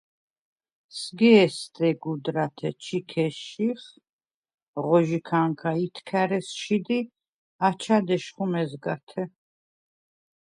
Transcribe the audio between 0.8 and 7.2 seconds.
სგ’ე̄სდე გუდრათე ჩიქე შიხ, ღო ჟიქა̄ნქა ითქა̈რ ესშიდ ი